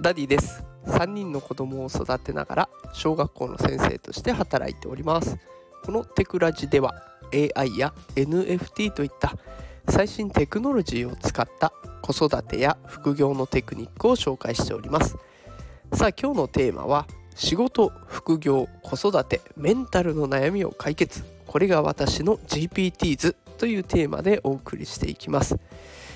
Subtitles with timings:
[0.00, 0.64] ダディです。
[0.86, 5.36] 3人の子供を育てながら小学校の先生として働いております。
[5.84, 6.94] このテクラジでは
[7.54, 9.36] AI や NFT といった
[9.90, 15.18] 最新テクノロジーを使った子育てや副業のテクニックを紹介しております。
[15.92, 21.24] さあ今日のテーマは仕事副業子育てメンタルの悩みを解決。
[21.46, 25.58] これが私の GPT 図というテーマでお送りしていきます。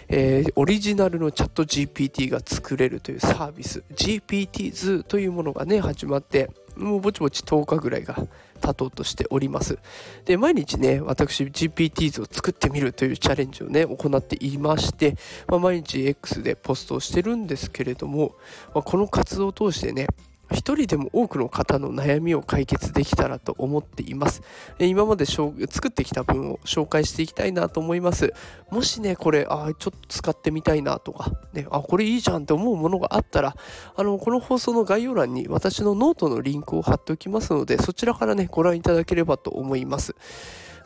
[0.09, 3.83] えー、オリジナルのチャット GPT が作れるというサービス。
[3.95, 8.17] GPT 図というものがね始まってもうぼちぼち10日ぐらいが
[8.61, 9.79] 経とうとしております。
[10.25, 15.17] で毎日ね私 GPT 図を作ってみるというチャレンジをね行っていまして、
[15.49, 18.35] まあ、毎日 X でポストをしてるんですけれども、
[18.75, 20.07] まあ、この活動を通してね
[20.53, 24.43] 一人でも多くの方の悩みを解決できたらと思っています。
[24.79, 25.53] 今まで作
[25.89, 28.35] ってきた分を紹介していきたいなと思います。
[28.71, 33.57] もしね、これ、あちょっと使ってみたいなとか、ね、あ、これいいじゃんって思うものがあったら、
[33.97, 40.15] あの、この放送の概要欄に私のノートのリンクを貼っておきますので、そちらからね、ご覧いただければと思います。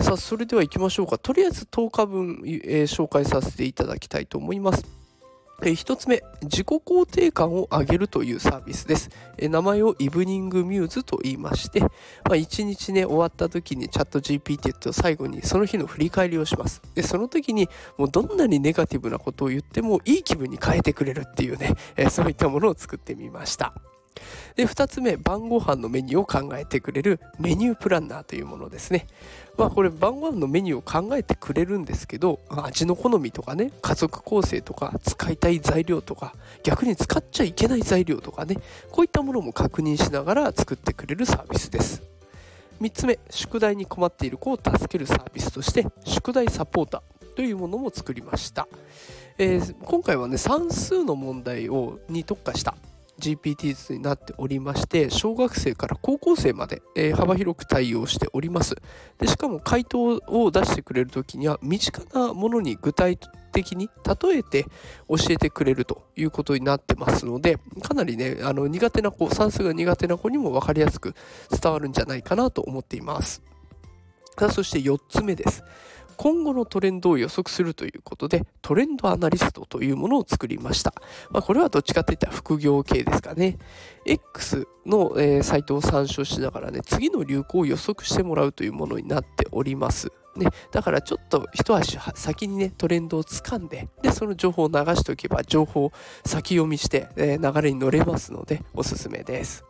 [0.00, 1.18] さあ、それでは行きましょうか。
[1.18, 4.97] とりあえず10日分、えー、紹介させていただきたいと思います。
[5.60, 9.10] え1つ目、自己肯定感を上げるというサービスです。
[9.40, 16.80] 名前を Evening Muse と言いまして、まあ、1日ね、終わった時にチャット GPT と最後にその日の振り返りをします。
[16.94, 21.74] で、その時にもうどんなにネガティブなことを言ってもいい気分に変えてくれるっていうね、
[22.08, 23.74] そういったものを作ってみました。
[24.56, 29.06] で2つ目晩ご飯のメニューを考えてくれるメニュープランナーというものですね。
[29.56, 38.56] まあこれ晩ご飯のメニューを考えてくれるんですけど味の好みとかね家族構成とか使いたい材料とか逆に使っちゃいけない材料とかね
[38.90, 42.02] こういったものも確認しながら作ってくれるサービスです。
[42.80, 48.68] 3つ目宿題に困っている子を助けるサービスとして宿題サポーターというものも作りました、
[49.36, 52.76] えー、今回はね算数の問題をに特化した
[53.20, 58.76] GPT 図になっておりまして小学生から高校生まで、えー、幅広く対応しております。
[59.18, 63.18] でしかも回答を出してくれる時には身近なものに具体
[63.52, 64.64] 的に例えて
[65.08, 71.14] 教えてくれるということになってますのでかなりねあの苦手な子算数が苦手な子にも分かりやすく
[71.50, 73.42] 伝わるんじゃないかなと思っています。
[74.38, 75.64] さあそして4つ目です。
[76.18, 80.92] 今後のトレンドを予測するということでトレンドアナリストというものを作りました。
[81.30, 83.56] まあ、これはどっちかといったら副業系ですかね。
[84.04, 90.08] X の、えー、サイトを参照しながらね、次の流行を予測してもらうというものになっております。
[90.36, 95.92] ね、だからちょっと一足先にねトレンドをつかんででその情報を流しておけば情報を
[96.24, 99.67] 先読みして、えー、流れに乗れますのでおすすめです。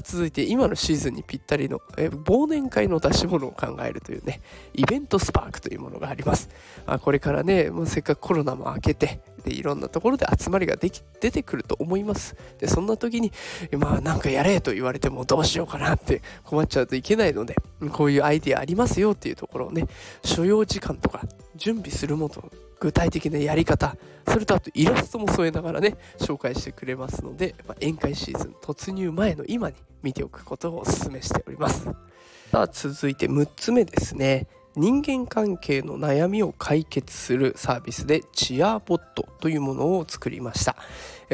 [0.00, 4.40] 続いて今のシーズンにぴったりの、え忘年会の出し物を考えるというね
[4.74, 6.48] イベントスパークというものがあります。
[6.86, 12.36] あこれからねもうせっかくコロナも明けてでいろんなところで集まりができ出てくると思います。
[12.58, 13.32] でそんな時に
[13.72, 17.56] まあなんかやれと言われてもどうしようかなって困っちゃうといけないので
[17.92, 19.86] こういうアイディアありますよっていうところをね
[20.24, 21.22] 所要時間とか
[21.56, 31.84] 準備するもの具体的なやり方それとあとイラストも添えながらね紹介してくれますので、まあ、宴会シーズン突入前の今に見ておくことをお勧めしております。
[32.50, 34.46] さあ続いて6つ目ですね。
[34.74, 40.76] 人間関係の悩みを解決するサービスでチアーボットというものを作りました。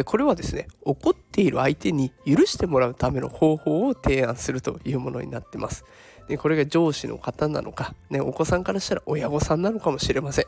[0.05, 5.85] これはですね怒っている相手に許してもらうための方法を提案するというものになってます。
[6.29, 10.47] でこれが上司の方なのか、ね、お子さんからしたら親御さんなのかもしれません。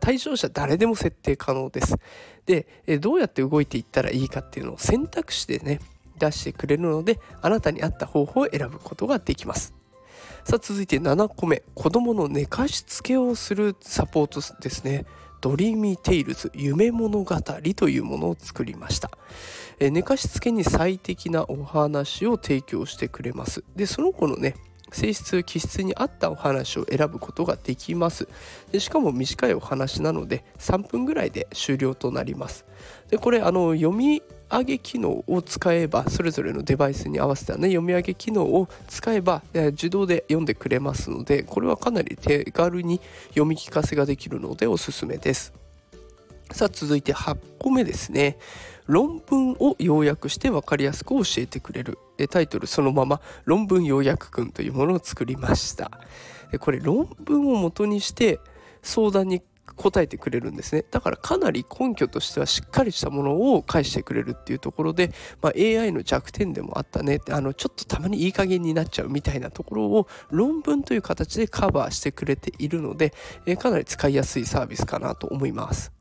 [0.00, 1.96] 対象者誰でも設定可能です。
[2.44, 2.66] で
[3.00, 5.80] どうやって動いていったらいいかっていうのを選択肢でね
[6.18, 9.74] 出してくれるのであなたに合った方法を選ぶことができます。
[10.46, 11.64] さあ続いて7個目。
[11.74, 15.04] 子供の寝かしつけをするサポートですね。
[15.40, 17.36] Dreamy Tales 夢物語
[17.74, 19.10] というものを作りました。
[19.80, 23.64] え寝かしつけに最適なお話を提供してくれます。
[23.74, 24.54] でその子のね
[24.92, 28.28] 性質気質に合ったお話を選ぶことができます。
[28.70, 32.64] でしかも短いお話なので3分ぐらいで終了となります。
[33.10, 43.00] でこれあの読み上げ機能を使えばそれぞれのデバイスに合わせたね読み上げ機能を使えば自動で読んでくれますのでこれはかなり手軽に
[43.30, 45.52] 読み聞かせができるのでおすすめです。
[46.52, 48.38] さあ続いて8個目ですね。
[48.86, 51.98] 論文を要約して分かりやすく教えてくれる。
[52.30, 55.90] タイトルそのまま論文要約くんというものを作りました。
[56.60, 58.38] これ論文を元にして
[58.82, 59.42] 相談に
[59.74, 60.84] 答えてくれるんですね。
[60.90, 67.20] だからかなり根拠としてはしっかりしたものを返してくれるっていうところで、まあ、AI の弱点でもあったね。
[67.30, 73.12] あのちょっとたまにいい加減になっちゃうみたいなところを論文という形でカバーしてくれているので、
[73.44, 75.92] えかなり使いやすいサービスかなと思います。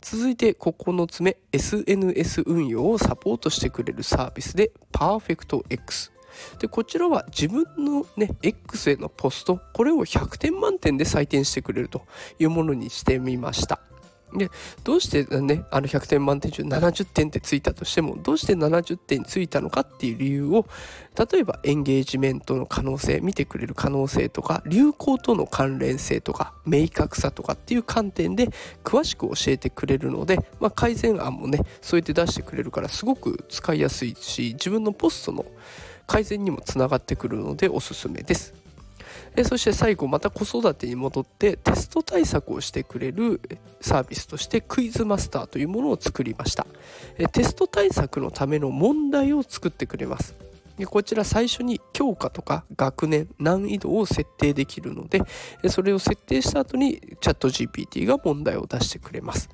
[0.00, 6.11] 続いて9つ目 SNS 運用をサポートしてくれるサービスで PerfectX
[6.58, 12.02] でこちらは自分のね X へのポストこれを100点満点で採点してくれると
[12.38, 13.80] いうものにしてみました。
[14.36, 14.50] で
[14.84, 20.66] どうしてねあの100点満点中70点ってついたとしてもどうして70点ついたのかっていう理由を
[21.32, 28.48] 例えばエンゲージメントの可能性見てくれる可能性とか流行との関連性とか明確さとかっていう観点で
[28.84, 35.44] 詳しく教えてくれるので、まあ、改善案もねそうやって出してくれるからすごく使いやすいし自分のポストの
[36.12, 38.52] 改善にもつながってくるのでおすすめです。
[39.34, 43.40] えそして最後また子育てに戻ってテスト対策をしてくれる
[43.80, 46.66] サービスとしてクイズマスターというものを作りました。
[47.16, 50.34] えテスト対策のための問題を作ってくれます。
[50.84, 55.22] こちら最初に教科とか学年難易度を設定できるので
[55.70, 59.48] それを設定した後にチャット GPT が問題を出してくれます。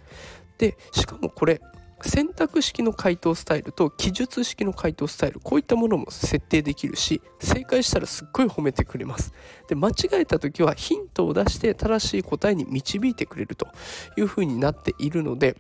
[0.58, 1.60] でしかもこれ
[2.03, 9.33] 選択式の回答スタイルと記述式の回答スタイルこういったものも設定できるし正解したらすっごい褒めてくれます。
[9.69, 13.69] で間違えた時はヒントを出して正しい答えに導いてくれると
[14.17, 15.56] いうふうになっているので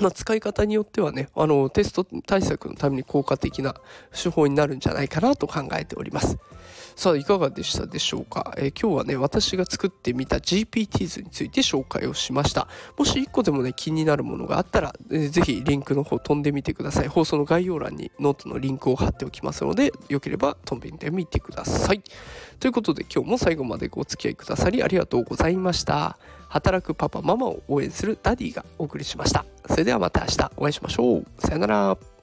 [0.00, 3.76] まあ、使い方によってはねあのテスト対策のために効果的な
[4.10, 6.38] 手法になるんじゃないかなと考えております。
[6.96, 12.68] さあいかがでしたでしょうか、えー、今日はね私が作ってみた GPT 図について紹介をしました。
[12.96, 17.08] もし1個でもね気になるものがあったら、えー、ぜひリンクの方飛んでみてください。
[17.08, 22.02] 放送の概要欄にノートのリンクを貼っておきますのでよければ飛んでみてください。
[22.60, 26.18] ということで今日も最後までご付き合いくださりありがとうございました。
[26.54, 29.44] 働くパパママを応援するダディがお送りしました。
[29.68, 31.24] それではまた明日お会いしましょう。
[31.38, 32.13] さよなら。